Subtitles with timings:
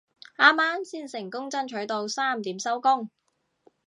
[0.35, 3.11] 啱啱先成功爭取到三點收工